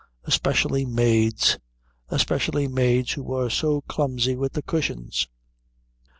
[0.23, 1.59] Especially maids.
[2.09, 5.27] Especially maids who were being so clumsy with the cushions....